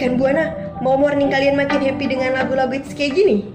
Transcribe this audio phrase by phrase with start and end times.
[0.00, 0.48] Rekan Buana,
[0.80, 3.52] mau morning kalian makin happy dengan lagu-lagu hits kayak gini?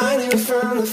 [0.00, 0.88] Knew from the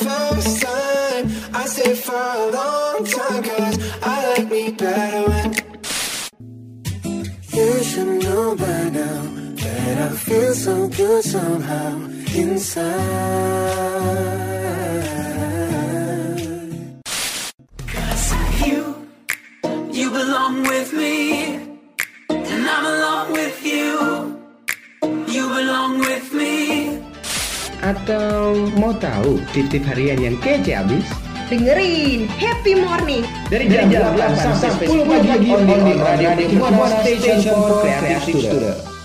[27.88, 31.08] Atau mau tahu tip-tip harian yang kece abis?
[31.48, 35.64] Dengerin Happy Morning Dari jam, 8 sampai 10 pagi on
[35.96, 38.76] radio Buana Station for Creative Student.
[38.76, 38.97] Rekan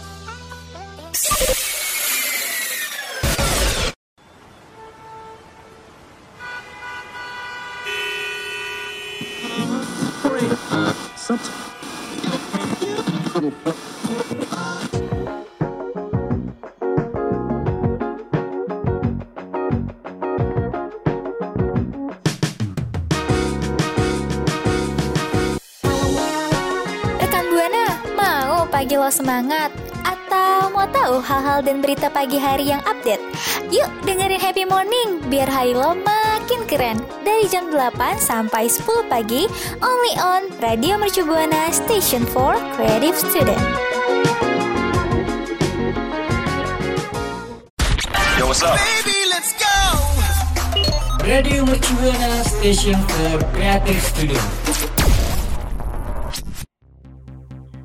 [29.02, 29.74] lo semangat?
[30.06, 33.18] Atau mau tahu hal-hal dan berita pagi hari yang update?
[33.74, 37.02] Yuk dengerin Happy Morning biar hari lo makin keren.
[37.26, 39.50] Dari jam 8 sampai 10 pagi,
[39.82, 43.58] only on Radio Mercu Buana Station for Creative Student.
[48.38, 48.78] Yo, what's up?
[48.78, 49.74] Baby, let's go!
[51.26, 55.01] Radio Mercubuana Station for Creative Studio.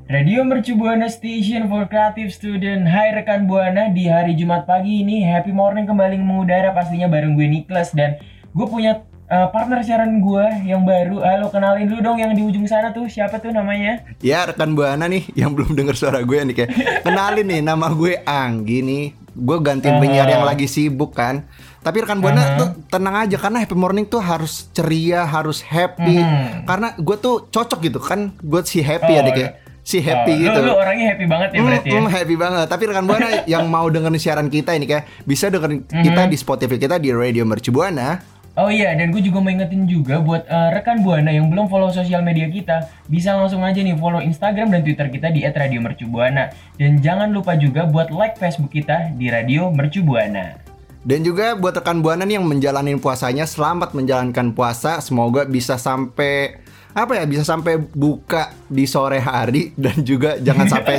[0.08, 5.20] Radio Mercu Buana Station for Creative Student Hai rekan Buana, di hari Jumat pagi ini
[5.20, 8.16] Happy Morning kembali mengudara pastinya bareng gue Niklas Dan
[8.48, 12.64] gue punya uh, partner siaran gue yang baru Halo kenalin dulu dong yang di ujung
[12.64, 14.00] sana tuh, siapa tuh namanya?
[14.24, 16.70] Ya rekan Buana nih yang belum dengar suara gue nih kayak
[17.04, 19.04] kenalin nih nama gue Anggi nih.
[19.38, 21.44] Gue gantiin penyiar yang lagi sibuk kan.
[21.78, 22.56] Tapi rekan Buana Uh-huh.
[22.58, 26.16] tuh tenang aja karena happy morning tuh harus ceria, harus happy.
[26.18, 26.64] Hmm.
[26.64, 28.32] Karena gue tuh cocok gitu kan.
[28.40, 29.52] Gue si happy ya Oh, deh kayak
[29.88, 30.58] si happy Oh, gitu.
[30.60, 31.96] Lu, lu orangnya happy banget ya Hmm, berarti ya?
[31.96, 32.66] hmm, happy banget.
[32.68, 36.28] Tapi rekan Buana yang mau dengerin siaran kita ini kayak bisa dengerin kita Mhm.
[36.28, 38.20] di Spotify kita di Radio Mercu Buana.
[38.54, 41.88] Oh iya, dan gue juga mau ingetin juga buat eh, rekan Buana yang belum follow
[41.88, 42.76] sosial media kita,
[43.06, 46.50] bisa langsung aja nih follow Instagram dan Twitter kita di @radiomercubuana.
[46.74, 50.58] Dan jangan lupa juga buat like Facebook kita di Radio Mercu Buana.
[51.00, 54.98] Dan juga buat rekan Buana nih yang menjalani puasanya, selamat menjalankan puasa.
[54.98, 56.58] Semoga bisa sampai
[56.96, 60.94] apa ya bisa sampai buka di sore hari dan juga jangan sampai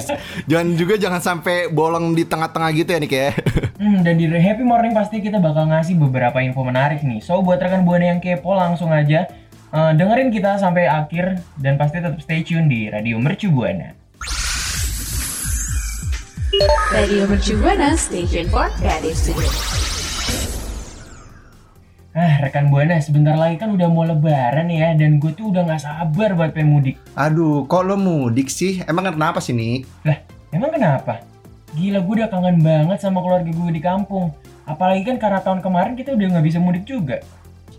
[0.45, 3.33] jangan juga jangan sampai bolong di tengah-tengah gitu ya nih kayak.
[3.79, 7.23] Hmm, dan di Happy Morning pasti kita bakal ngasih beberapa info menarik nih.
[7.23, 9.31] So buat rekan Buana yang kepo langsung aja
[9.71, 13.95] eh, dengerin kita sampai akhir dan pasti tetap stay tune di Radio Mercu Buana.
[16.91, 19.88] Radio Mercu Buana Station for Creative Studio.
[22.19, 25.79] Ah, rekan Buana, sebentar lagi kan udah mau lebaran ya dan gue tuh udah nggak
[25.79, 26.99] sabar buat pengen mudik.
[27.15, 28.83] Aduh, kok lo mudik sih?
[28.83, 29.87] Emang kenapa sih nih?
[30.03, 30.19] Lah,
[30.51, 31.23] emang kenapa?
[31.79, 34.35] Gila, gue udah kangen banget sama keluarga gue di kampung.
[34.67, 37.23] Apalagi kan karena tahun kemarin kita udah nggak bisa mudik juga.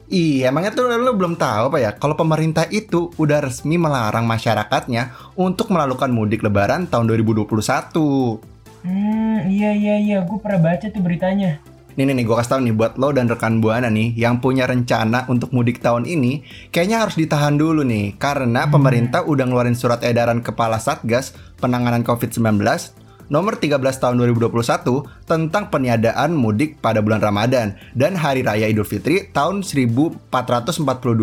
[0.08, 1.92] Iya, emangnya tuh lo belum tahu apa ya?
[2.00, 7.44] Kalau pemerintah itu udah resmi melarang masyarakatnya untuk melakukan mudik lebaran tahun 2021.
[8.88, 11.60] Hmm, iya iya iya, gue pernah baca tuh beritanya.
[11.98, 14.68] Nih nih nih gue kasih tau nih buat lo dan rekan Buana nih yang punya
[14.70, 20.04] rencana untuk mudik tahun ini kayaknya harus ditahan dulu nih karena pemerintah udah ngeluarin surat
[20.06, 22.62] edaran Kepala Satgas Penanganan COVID-19
[23.30, 24.50] nomor 13 tahun 2021
[25.24, 30.28] tentang peniadaan mudik pada bulan Ramadan dan Hari Raya Idul Fitri tahun 1442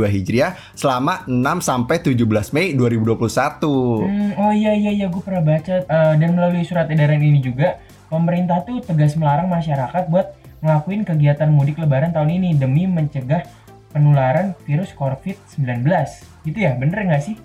[0.08, 4.08] Hijriah selama 6 sampai 17 Mei 2021.
[4.08, 7.84] Hmm, oh iya iya iya, gue pernah baca eh, dan melalui surat edaran ini juga
[8.08, 13.46] pemerintah tuh tegas melarang masyarakat buat ngelakuin kegiatan mudik lebaran tahun ini demi mencegah
[13.94, 15.86] penularan virus COVID-19.
[16.46, 17.36] Gitu ya, bener nggak sih?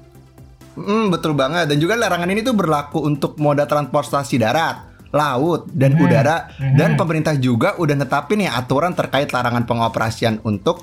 [0.72, 1.68] Hmm, betul banget.
[1.68, 6.00] Dan juga larangan ini tuh berlaku untuk moda transportasi darat, laut, dan Mhm.
[6.00, 6.36] udara.
[6.56, 6.76] Mhm.
[6.76, 10.80] Dan pemerintah juga udah netapin ya aturan terkait larangan pengoperasian untuk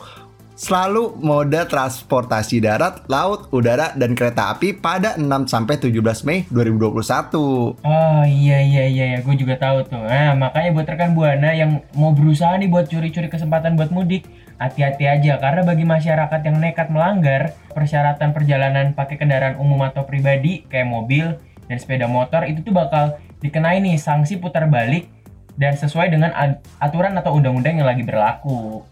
[0.60, 7.80] selalu moda transportasi darat, laut, udara, dan kereta api pada 6 sampai 17 Mei 2021.
[7.80, 9.20] Oh iya iya iya, iya.
[9.24, 10.04] gue juga tahu tuh.
[10.04, 14.28] Nah makanya buat rekan buana yang mau berusaha nih buat curi-curi kesempatan buat mudik,
[14.60, 20.68] hati-hati aja karena bagi masyarakat yang nekat melanggar persyaratan perjalanan pakai kendaraan umum atau pribadi
[20.68, 21.40] kayak mobil
[21.72, 25.08] dan sepeda motor itu tuh bakal dikenai nih sanksi putar balik
[25.56, 26.36] dan sesuai dengan
[26.84, 28.84] aturan atau undang-undang yang lagi berlaku.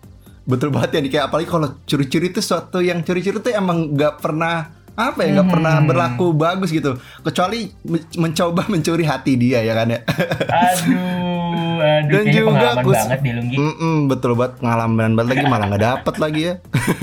[0.48, 4.18] Betul banget ya, nih, kayak apalagi kalau curi-curi itu suatu yang curi-curi tuh emang nggak
[4.18, 5.86] pernah apa ya nggak pernah Hmm.
[5.86, 6.96] berlaku bagus gitu.
[7.20, 10.00] Kecuali men- mencoba mencuri hati dia ya kan ya.
[10.48, 13.56] Aduh, aduh, Dan juga pengalaman kus- banget deh Lunggi.
[13.58, 16.54] Mm-mm, betul banget pengalaman banget lagi malah nggak dapet lagi ya.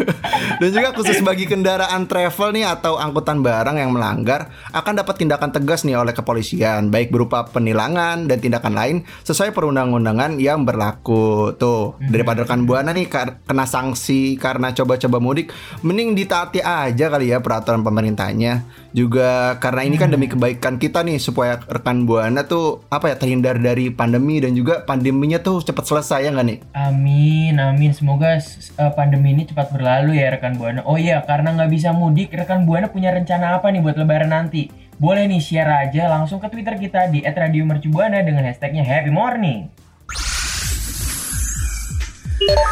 [0.60, 5.50] Dan juga khusus bagi kendaraan travel nih atau angkutan barang yang melanggar akan dapat tindakan
[5.50, 11.54] tegas nih oleh kepolisian baik berupa penilangan dan tindakan lain sesuai perundang-undangan yang berlaku.
[11.54, 15.50] Tuh daripada rekan buana nih kena sanksi karena coba-coba mudik,
[15.80, 18.83] mending ditaati aja kali ya peraturan pemerintahnya.
[18.94, 23.58] Juga karena ini kan demi kebaikan kita nih supaya rekan buana tuh apa ya terhindar
[23.58, 26.58] dari pandemi dan juga pandeminya tuh cepat selesai ya nggak nih?
[26.78, 27.90] Amin, amin.
[27.90, 30.86] Semoga eh, pandemi ini cepat berlalu ya rekan Buana.
[30.86, 34.70] Oh iya, karena nggak bisa mudik, rekan Buana punya rencana apa nih buat Lebaran nanti?
[34.94, 39.74] Boleh nih share aja langsung ke Twitter kita di @radiomercubuana dengan hashtagnya Happy Morning.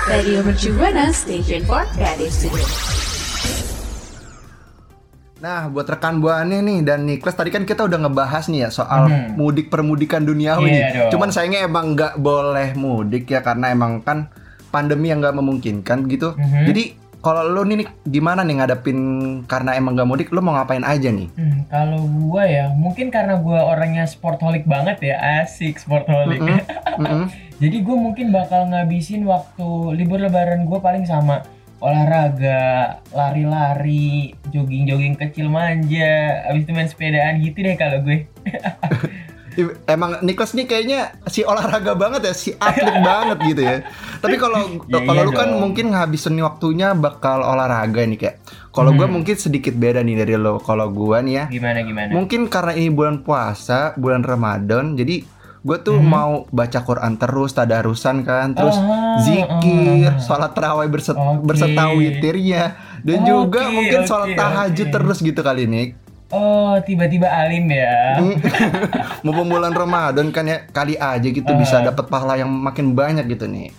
[0.06, 2.91] Radio Mercu Buana Station for Creative Studio.
[5.42, 9.10] Nah, buat rekan buahnya nih dan Niklas tadi kan kita udah ngebahas nih ya soal
[9.10, 9.34] Mhm.
[9.34, 11.10] mudik permudikan duniawi dong.
[11.10, 14.30] Cuman sayangnya emang nggak boleh mudik ya karena emang kan
[14.70, 16.38] pandemi yang nggak memungkinkan gitu.
[16.38, 16.62] Mhm.
[16.70, 16.82] Jadi
[17.18, 18.98] kalau lu nih gimana nih ngadepin
[19.50, 21.26] karena emang nggak mudik, lu mau ngapain aja nih?
[21.34, 26.38] Hmm, kalau gua ya, mungkin karena gua orangnya sportaholic banget ya, asik sportaholic.
[26.38, 26.58] Mm-mm,
[27.02, 27.24] mm-mm.
[27.62, 31.46] Jadi gue mungkin bakal ngabisin waktu libur lebaran gue paling sama
[31.82, 32.62] olahraga,
[33.10, 36.14] lari-lari, jogging-jogging kecil manja,
[36.46, 38.22] abis itu main sepedaan gitu deh kalau gue.
[39.52, 43.84] I- Emang Niklas nih kayaknya si olahraga banget ya, si atlet banget gitu ya.
[44.16, 45.60] Tapi kalau Ya, kalau iya lu kan dong.
[45.60, 48.36] mungkin ngabisin waktunya bakal olahraga nih kayak.
[48.70, 49.12] Kalau Hmm.
[49.12, 50.56] mungkin sedikit beda nih dari lo.
[50.56, 52.08] Kalau gua nih ya, Gimana gimana?
[52.08, 55.20] Mungkin karena ini bulan puasa, bulan Ramadan, jadi
[55.62, 56.04] gue tuh Mhm.
[56.04, 60.18] mau baca Quran terus, tadarusan kan, terus Ah, zikir, ah.
[60.18, 61.46] sholat terawih berset, Oke.
[61.46, 64.92] berserta witirnya, dan Oke, juga mungkin oke, sholat tahajud oke.
[64.92, 65.86] terus gitu kali nih.
[66.28, 68.18] Oh tiba-tiba alim ya.
[69.22, 71.84] Mumpung bulan Ramadan kan ya, kali aja gitu bisa Ah.
[71.84, 73.70] dapat pahala yang makin banyak gitu nih.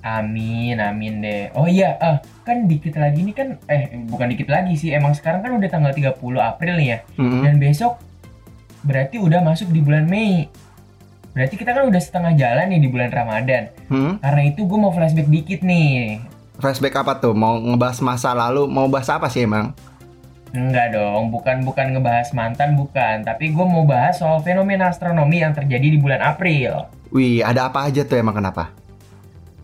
[0.00, 1.52] Amin, amin deh.
[1.52, 5.40] Oh iya, ah, kan dikit lagi nih kan, eh bukan dikit lagi sih, emang sekarang
[5.40, 6.98] kan udah tanggal 30 April nih ya.
[7.14, 7.44] Mm-mm.
[7.44, 8.00] Dan besok
[8.80, 10.48] berarti udah masuk di bulan Mei.
[11.30, 13.70] Berarti kita kan udah setengah jalan nih di bulan Ramadan.
[13.86, 14.18] Hmm?
[14.18, 16.18] Karena itu gue mau flashback dikit nih.
[16.58, 17.32] Flashback apa tuh?
[17.32, 18.66] Mau ngebahas masa lalu?
[18.66, 19.72] Mau bahas apa sih emang?
[20.50, 25.54] Enggak dong, bukan bukan ngebahas mantan bukan, tapi gue mau bahas soal fenomena astronomi yang
[25.54, 26.90] terjadi di bulan April.
[27.14, 28.74] Wih, ada apa aja tuh emang kenapa?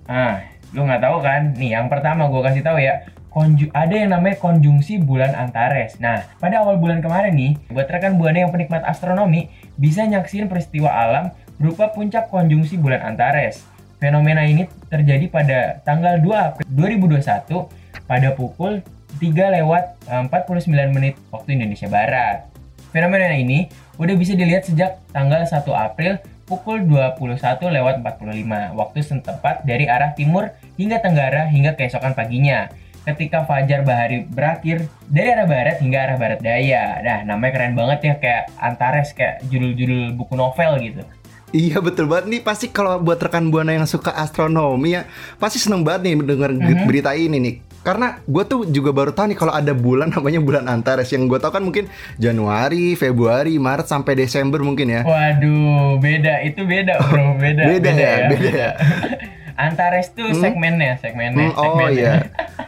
[0.06, 1.58] Ah, lu nggak tahu kan?
[1.58, 3.02] Nih, yang pertama gue kasih tahu ya,
[3.34, 5.98] konju ada yang namanya konjungsi bulan Antares.
[5.98, 10.86] Nah, pada awal bulan kemarin nih, buat rekan buana yang penikmat astronomi bisa nyaksiin peristiwa
[10.86, 13.64] alam berupa puncak konjungsi bulan Antares.
[13.96, 18.84] Fenomena ini terjadi pada tanggal 2 April 2021 pada pukul
[19.16, 22.44] 3 lewat eh, 49 menit waktu Indonesia Barat.
[22.92, 29.66] Fenomena ini udah bisa dilihat sejak tanggal 1 April pukul 21 lewat 45 waktu setempat
[29.66, 32.70] dari arah timur hingga tenggara hingga keesokan paginya.
[33.06, 36.98] Ketika fajar bahari berakhir dari arah barat hingga arah barat daya.
[37.06, 41.02] Nah, namanya keren banget ya kayak Antares kayak judul-judul buku novel gitu.
[41.48, 45.06] Iya betul banget nih pasti kalau buat rekan buana yang suka astronomi ya
[45.36, 46.84] pasti seneng banget nih dengar Mhm.
[46.84, 50.66] berita ini nih karena gue tuh juga baru tahu nih kalau ada bulan namanya bulan
[50.66, 55.00] Antares yang gue tahu kan mungkin Januari, Februari, Maret sampai Desember mungkin ya.
[55.02, 57.62] Waduh, beda itu beda bro, beda.
[57.64, 58.70] Beda ya, beda ya.
[59.56, 60.42] Antares tuh Hmm?
[60.42, 61.94] segmennya, segmennya, Hmm, oh segmennya.
[61.94, 62.12] iya.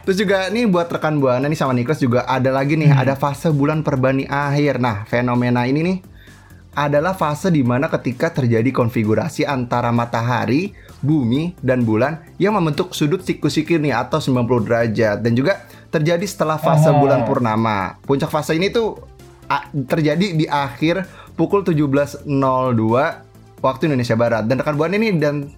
[0.01, 2.97] Terus juga nih buat rekan buana nih sama Niklas juga ada lagi nih Hmm.
[2.97, 4.79] ada fase bulan perbani akhir.
[4.79, 5.97] Nah fenomena ini nih
[6.71, 13.19] adalah fase di mana ketika terjadi konfigurasi antara matahari, bumi, dan bulan yang membentuk sudut
[13.19, 17.97] siku-siku nih atau 90 derajat dan juga terjadi setelah fase bulan purnama.
[18.01, 19.01] Puncak fase ini tuh
[19.83, 22.25] terjadi di akhir pukul 17.02
[23.59, 25.49] waktu Indonesia Barat dan rekan buana ini dan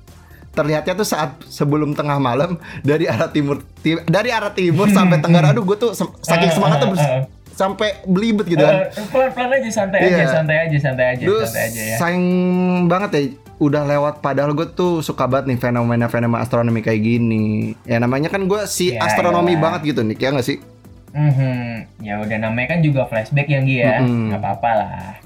[0.51, 5.51] terlihatnya tuh saat sebelum tengah malam dari arah timur ti- dari arah timur sampai tenggara
[5.51, 7.23] aduh gue tuh saking Eh, semangatnya eh, bers- eh.
[7.51, 10.15] Sampai belibet gitu kan Eh, pelan-pelan aja, santai Iya.
[10.15, 11.97] aja, santai aja, santai aja, Duh, santai aja ya.
[11.97, 12.25] sayang
[12.85, 13.21] banget ya
[13.59, 17.45] udah lewat padahal gue tuh suka banget nih fenomena-fenomena astronomi kayak gini
[17.83, 19.61] ya namanya kan gue si Ya, astronomi iyalah.
[19.77, 20.57] banget gitu nih ya nggak sih
[21.11, 21.99] Mhm.
[21.99, 24.31] Ya udah namanya kan juga flashback yang dia, Mhm.
[24.31, 25.19] nggak apa-apa lah.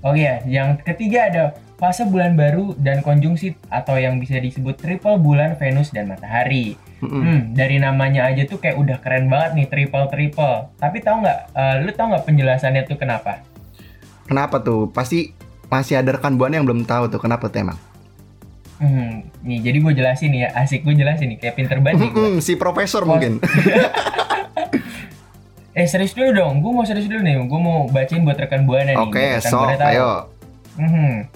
[0.00, 1.42] Oke ya, yang ketiga ada
[1.76, 6.80] fase bulan baru dan konjungsi atau yang bisa disebut triple bulan Venus dan Matahari.
[6.96, 7.20] Mm-mm.
[7.20, 10.72] Hmm, dari namanya aja tuh kayak udah keren banget nih triple triple.
[10.76, 13.44] Tapi tahu nggak, eh, lu tahu nggak penjelasannya tuh kenapa?
[14.26, 15.30] kenapa tuh pasti
[15.70, 17.78] masih ada rekan buana yang belum tahu tuh kenapa tuh emang
[18.76, 22.12] Hmm, nih jadi gue jelasin nih ya, asik gue jelasin nih kayak pinter banget.
[22.12, 23.40] Mm-mm, si profesor mungkin
[25.76, 28.96] Eh serius dulu dong, gue mau serius dulu nih, gue mau bacain buat rekan buana
[28.96, 29.00] nih.
[29.00, 30.10] Oke, rekan so ayo.
[30.76, 31.28] Mhm.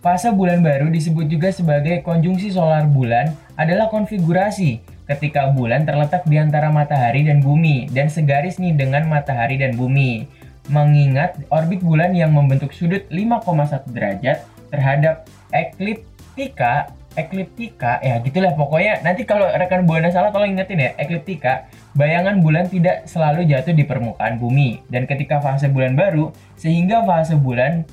[0.00, 4.94] Fase bulan baru disebut juga sebagai konjungsi solar bulan adalah konfigurasi.
[5.06, 10.26] Ketika bulan terletak di antara matahari dan bumi dan segaris nih dengan matahari dan bumi.
[10.66, 18.98] Mengingat orbit bulan yang membentuk sudut 5,1 derajat terhadap ekliptika, ekliptika ya gitulah pokoknya.
[19.06, 23.86] Nanti kalau rekan buana salah tolong ingetin ya ekliptika bayangan bulan tidak selalu jatuh di
[23.86, 24.82] permukaan bumi.
[24.90, 27.86] Dan ketika fase bulan baru sehingga fase bulan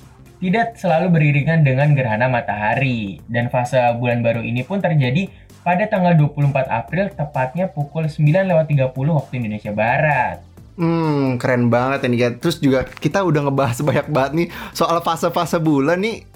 [0.44, 5.32] tidak selalu beriringan dengan gerhana matahari dan fase bulan baru ini pun terjadi
[5.64, 10.44] pada tanggal 24 April tepatnya pukul 9.30 waktu Indonesia Barat.
[10.76, 12.36] Hmm, keren banget ini kan.
[12.44, 16.28] Terus juga kita udah ngebahas banyak banget nih soal fase-fase bulan nih.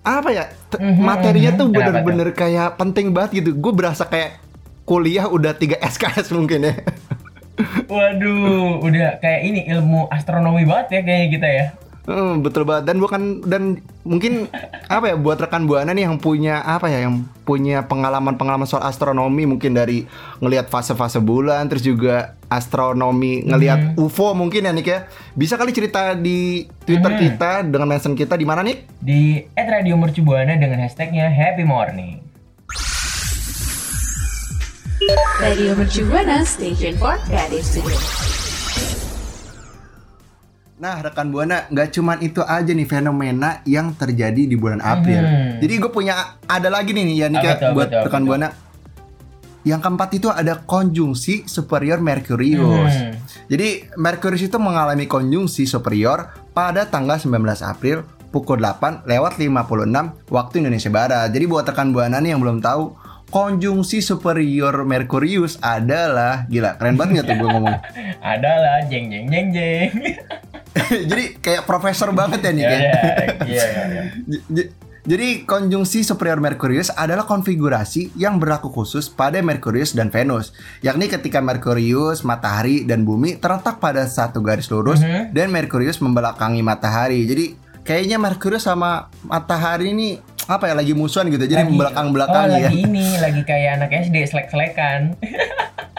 [0.00, 0.48] Apa ya?
[0.80, 1.58] Mhm, materinya mhm.
[1.60, 3.52] tuh bener-bener kayak penting banget gitu.
[3.52, 4.40] Gue berasa kayak
[4.88, 6.74] kuliah udah 3 SKS mungkin ya.
[7.92, 11.66] Waduh, udah kayak ini ilmu astronomi banget ya kayaknya kita ya.
[12.04, 13.62] Hmm, betul banget dan bukan dan
[14.04, 14.52] mungkin
[14.92, 19.48] apa ya buat rekan buana nih yang punya apa ya yang punya pengalaman-pengalaman soal astronomi
[19.48, 20.04] mungkin dari
[20.44, 26.12] ngelihat fase-fase bulan terus juga astronomi ngelihat UFO mungkin ya Nick ya bisa kali cerita
[26.12, 27.20] di Twitter Mhm.
[27.24, 28.84] kita dengan mention kita di mana Nick?
[29.00, 32.20] Di @radiomercubuana dengan hashtagnya Happy Morning.
[35.40, 38.23] Radio Mercu Buana Station for Creative Studio.
[40.84, 45.24] Nah rekan buana nggak cuman itu aja nih fenomena yang terjadi di bulan April.
[45.24, 45.64] Mhm.
[45.64, 48.52] Jadi gue punya ada lagi nih ya apa buat apa rekan buana.
[49.64, 52.92] Yang keempat itu ada konjungsi superior Merkurius.
[53.00, 53.16] Hmm.
[53.48, 60.54] Jadi Merkurius itu mengalami konjungsi superior pada tanggal 19 April pukul 8 lewat 56 waktu
[60.60, 61.32] Indonesia Barat.
[61.32, 62.92] Jadi buat rekan buana nih yang belum tahu,
[63.26, 67.78] konjungsi superior Merkurius adalah gila, keren banget nggak tuh gue ngomong.
[68.34, 69.90] Adalah jeng jeng jeng jeng.
[71.10, 72.80] Jadi kayak profesor banget ya nih ya, kan.
[72.80, 72.92] ya,
[73.44, 74.02] iya, iya, iya.
[74.56, 74.70] J-
[75.04, 81.38] Jadi konjungsi superior Merkurius adalah konfigurasi yang berlaku khusus pada Merkurius dan Venus, yakni ketika
[81.38, 85.36] Merkurius, matahari dan bumi terletak pada satu garis lurus Mhm.
[85.36, 87.20] dan Merkurius membelakangi matahari.
[87.22, 87.52] Jadi
[87.84, 91.40] kayaknya Merkurius sama matahari ini apa ya lagi musuhan gitu.
[91.42, 92.68] Jadi Lagi- membelakang-belakangi oh, ya.
[92.68, 95.00] lagi ini, lagi kayak anak SD selek-selekan.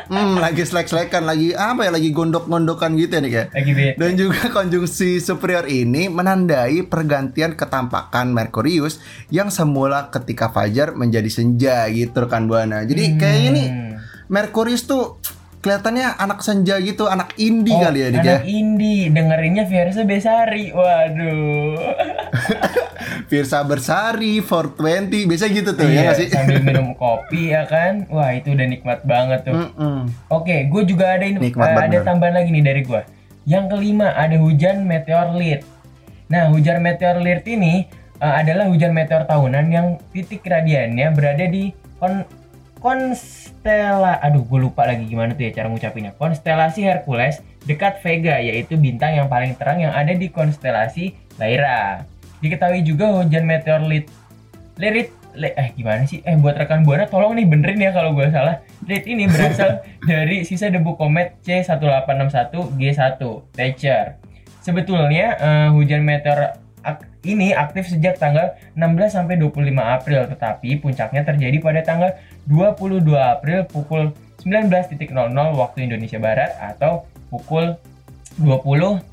[0.05, 3.47] Hmm, lagi selek-selekan, lagi apa ya lagi gondok-gondokan gitu ya nih kayak.
[3.51, 3.97] lagi bete.
[3.97, 11.89] Dan juga konjungsi superior ini menandai pergantian ketampakan Merkurius yang semula ketika fajar menjadi senja
[11.89, 12.81] gitu rekan buana.
[12.81, 13.91] Jadi kayaknya nih Hmm.
[14.27, 15.17] Merkurius tuh
[15.59, 18.37] kelihatannya anak senja gitu, anak indie Oh, kali ya nih ya.
[18.37, 20.69] anak indie dengerinnya Versa Besari.
[20.69, 21.81] Waduh.
[23.25, 26.27] Firsa Bersari, 420, biasa gitu tuh ya Iya, nggak sih?
[26.29, 28.05] sambil minum kopi ya kan.
[28.07, 29.55] Wah, itu udah nikmat banget tuh.
[29.55, 30.05] Mm-mm.
[30.29, 32.05] Oke, gue juga ada ini Nikmat banget, ada bener.
[32.05, 33.01] tambahan lagi nih dari gue.
[33.45, 35.61] Yang kelima ada hujan meteorlit.
[36.25, 37.85] Nah, hujan meteorlit ini
[38.17, 42.21] eh, adalah hujan meteor tahunan yang titik radiannya berada di kon
[42.79, 48.77] konstela aduh gue lupa lagi gimana tuh ya cara ngucapinnya konstelasi Hercules dekat Vega yaitu
[48.77, 52.05] bintang yang paling terang yang ada di konstelasi Lyra
[52.45, 54.05] diketahui juga hujan meteorlit
[54.77, 56.21] lirit li- eh gimana sih?
[56.21, 58.61] Eh buat rekan buana tolong nih benerin ya kalau gue salah.
[58.85, 63.19] Lirit ini berasal dari sisa debu komet C1861 G1
[63.51, 64.05] Thatcher.
[64.61, 71.25] Sebetulnya eh, hujan meteor ak- ini aktif sejak tanggal 16 sampai 25 April tetapi puncaknya
[71.25, 72.11] terjadi pada tanggal
[72.45, 74.13] 22 April pukul
[74.45, 75.09] 19.00
[75.57, 77.73] waktu Indonesia Barat atau pukul
[78.35, 79.05] 20.00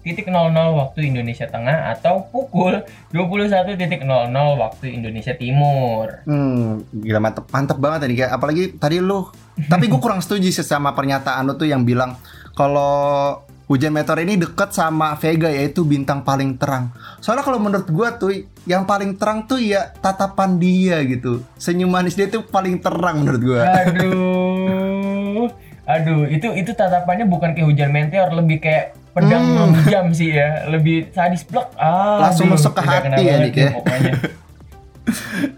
[0.75, 2.83] waktu Indonesia Tengah atau pukul
[3.15, 4.03] 21.00
[4.35, 6.27] waktu Indonesia Timur.
[6.27, 9.31] Hmm, gila mantep, mantep banget tadi kayak apalagi tadi lu.
[9.69, 12.19] Tapi gue kurang setuju sih sama pernyataan lu tuh yang bilang
[12.59, 13.39] kalau
[13.73, 16.93] hujan meteor ini deket sama Vega yaitu bintang paling terang.
[17.25, 21.41] Soalnya kalau menurut gua tuh yang paling terang tuh ya tatapan dia gitu.
[21.57, 23.61] Senyum manis dia tuh paling terang menurut gua.
[23.87, 25.49] Aduh.
[25.83, 29.57] Aduh, itu itu tatapannya bukan kayak hujan meteor, lebih kayak pedang Hmm.
[29.71, 31.69] menghujam sih ya, lebih sadis plek.
[31.75, 33.71] Ah, Langsung aduh, masuk ke hati ya, Dik, ya.
[33.75, 34.13] Pokoknya.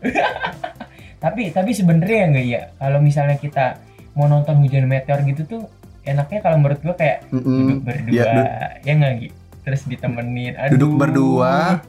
[1.21, 3.81] tapi tapi sebenarnya enggak ya, kalau misalnya kita
[4.13, 5.63] mau nonton hujan meteor gitu tuh
[6.03, 7.81] enaknya kalau menurut gua kayak Mm-mm.
[7.81, 8.51] duduk berdua, du-
[8.83, 9.35] ya enggak gitu.
[9.65, 10.53] Terus ditemenin.
[10.55, 10.71] Aduh.
[10.77, 11.81] Duduk berdua,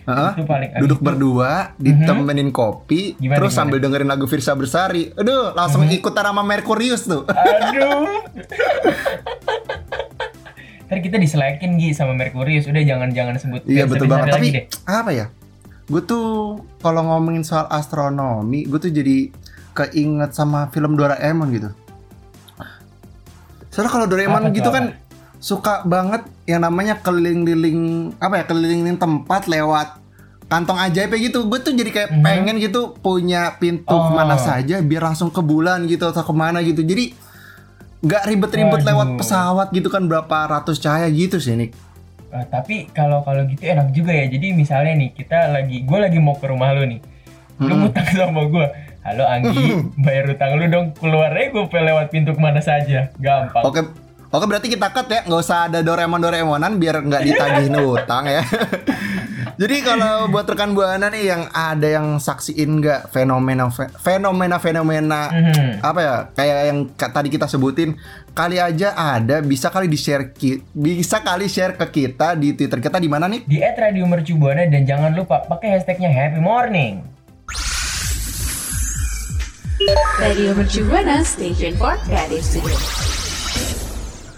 [0.00, 0.30] Heeh.
[0.32, 3.60] Itu paling duduk aduh, berdua, ditemenin kopi, Gimana, terus gimana?
[3.62, 5.12] sambil dengerin lagu Firsa Bersari.
[5.12, 7.22] Aduh, langsung ikutan sama Merkurius tuh.
[7.28, 8.08] Aduh.
[10.90, 14.34] Ntar kita diselekin Gi sama Merkurius Udah jangan-jangan sebut Iya betul banget.
[14.34, 14.64] Tapi deh.
[14.84, 15.26] apa ya?
[15.86, 19.30] Gue tuh kalau ngomongin soal astronomi, gue tuh jadi
[19.70, 21.70] keinget sama film Doraemon gitu.
[23.70, 24.76] Soalnya kalau Doraemon Apa gitu apa?
[24.76, 24.84] kan
[25.38, 29.96] suka banget yang namanya keliling-liling apa ya keliling tempat lewat
[30.46, 32.20] kantong ajaib gitu gue tuh jadi kayak Mhm.
[32.20, 34.10] pengen gitu punya pintu Oh.
[34.10, 37.14] ke mana saja biar langsung ke bulan gitu atau ke mana gitu jadi
[38.00, 41.72] nggak ribet-ribet lewat pesawat gitu kan berapa ratus cahaya gitu sih Nick
[42.30, 44.30] Eh, tapi kalau kalau gitu enak juga ya.
[44.30, 47.02] Jadi misalnya nih kita lagi, gue lagi mau ke rumah lu nih.
[47.58, 47.80] Lu Hmm.
[47.82, 48.66] ngutang sama gue.
[49.02, 49.66] Halo Anggi,
[49.98, 50.86] bayar utang lu dong.
[50.94, 53.10] Keluarnya gue lewat pintu ke mana saja.
[53.18, 53.66] Gampang.
[53.66, 53.82] Oke,
[54.30, 58.46] oke berarti kita cut ya, nggak usah ada Doraemon Doraemonan biar nggak ditagihin utang ya.
[59.56, 63.66] Jadi kalau buat rekan buana nih yang ada yang saksiin nggak fenomena
[63.96, 65.80] fenomena fenomena Mhm.
[65.80, 67.96] apa ya kayak yang tadi kita sebutin
[68.30, 72.78] kali aja ada bisa kali di share ki- bisa kali share ke kita di Twitter
[72.78, 73.42] kita di mana nih?
[73.42, 77.00] Di Radio Mercubuana dan jangan lupa pakai hashtagnya Happy Morning.
[80.18, 82.76] Radio Mercu Buana Station for Creative Studio.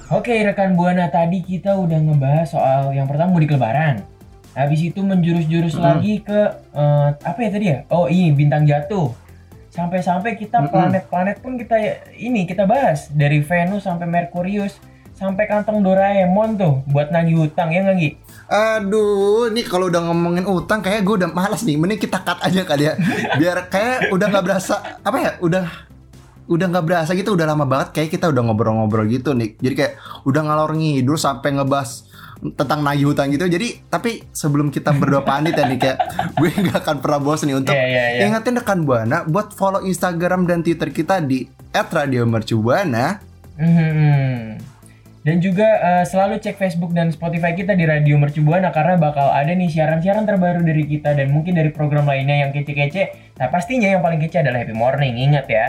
[0.09, 4.07] Oke rekan Buana tadi kita udah ngebahas soal yang pertama mudik lebaran.
[4.53, 6.41] Habis itu menjurus-jurus lagi ke
[6.77, 7.79] eh, apa ya tadi ya?
[7.89, 9.13] Oh iya bintang jatuh.
[9.73, 11.81] Sampai-sampai kita planet-planet pun kita
[12.13, 14.77] ini kita bahas dari Venus sampai Merkurius
[15.17, 18.11] sampai kantong Doraemon tuh buat nagih hutang ya nggak Gi?
[18.53, 21.81] Aduh, ini kalau udah ngomongin utang kayak gue udah malas nih.
[21.81, 22.99] Mending kita cut aja kali ya.
[23.41, 25.31] Biar kayak udah nggak berasa apa ya?
[25.41, 25.65] Udah
[26.51, 27.33] udah nggak berasa gitu.
[27.33, 29.57] Udah lama banget kayak kita udah ngobrol-ngobrol gitu nih.
[29.57, 29.95] Jadi kayak
[30.29, 32.12] udah ngalor ngidul sampai ngebahas
[32.59, 33.47] tentang nagih hutang gitu.
[33.47, 35.99] Jadi tapi sebelum kita berdua pamit ya nih kayak
[36.35, 38.21] gue nggak akan pernah bosan nih untuk Iya, iya, iya.
[38.27, 43.23] ingetin rekan buana buat follow Instagram dan Twitter kita di @radiomercubuana.
[43.57, 44.59] Mhm.
[45.23, 49.55] Dan juga eh, selalu cek Facebook dan Spotify kita di Radio Mercubuana karena bakal ada
[49.55, 53.39] nih siaran-siaran terbaru dari kita dan mungkin dari program lainnya yang kece-kece.
[53.39, 55.67] Nah pastinya yang paling kece adalah Happy Morning, ingat ya.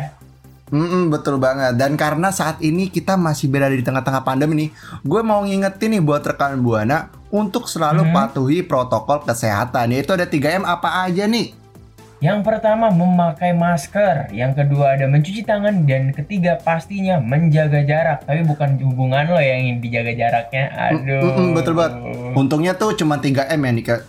[0.74, 1.78] Mm-mm, betul banget.
[1.78, 4.70] Dan karena saat ini kita masih berada di tengah-tengah pandemi nih,
[5.06, 8.14] gue mau ngingetin nih buat rekan buana untuk selalu Mhm.
[8.14, 9.94] patuhi protokol kesehatan.
[9.94, 11.54] Yaitu ada 3M apa aja nih?
[12.18, 18.24] Yang pertama memakai masker, yang kedua ada mencuci tangan, dan ketiga pastinya menjaga jarak.
[18.24, 20.72] Tapi bukan hubungan lo yang ingin dijaga jaraknya.
[20.90, 21.20] Aduh.
[21.20, 21.94] Mm-mm, betul banget.
[22.34, 24.02] Untungnya tuh cuma 3M ya nih kak.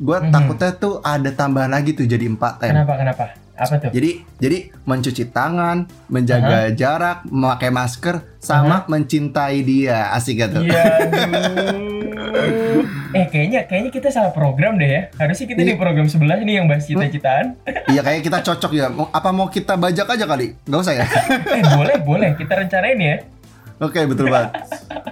[0.00, 0.32] Gue Mhm.
[0.32, 2.72] takutnya tuh ada tambahan lagi tuh jadi 4M.
[2.72, 3.24] Kenapa kenapa?
[3.58, 3.90] Apa tuh?
[3.90, 10.14] Jadi jadi mencuci tangan, menjaga jarak, memakai masker, sama mencintai dia.
[10.14, 10.62] Asik gak tuh?
[10.62, 10.84] Iya.
[13.08, 15.02] eh kayaknya kayaknya kita salah program deh ya.
[15.18, 15.80] Harusnya kita di Iya.
[15.80, 17.58] program sebelah nih yang bahas cita-citaan.
[17.92, 18.92] Iya kayak kita cocok ya.
[19.10, 20.54] Apa mau kita bajak aja kali?
[20.68, 21.06] Gak usah ya?
[21.58, 23.16] eh boleh boleh kita rencanain ya.
[23.78, 24.58] Oke betul banget.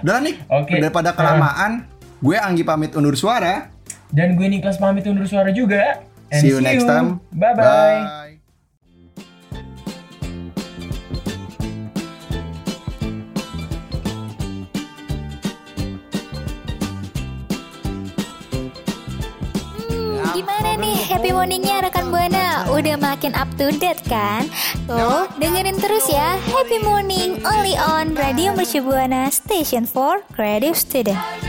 [0.03, 0.75] Udah nih Oke.
[0.77, 1.87] daripada kelamaan,
[2.19, 3.71] gue Anggi pamit undur suara.
[4.11, 6.03] Dan gue Niklas pamit undur suara juga.
[6.27, 7.23] And see you next time.
[7.31, 8.26] Bye bye.
[20.37, 22.69] Gimana nih happy morningnya rekan Buana?
[22.69, 24.45] Udah makin up to date kan?
[24.85, 31.46] Tuh, dengerin terus ya Happy Morning only on Radio Mercu Buana Station for Creative Student.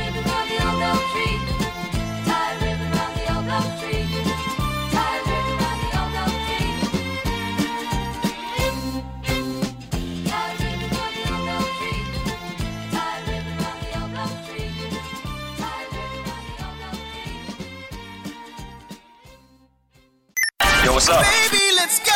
[21.08, 22.12] Baby, let's go.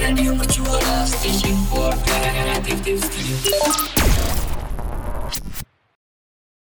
[0.00, 3.99] Radio Mercubuana Station for Creative Studio.